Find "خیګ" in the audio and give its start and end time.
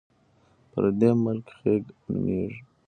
1.57-1.83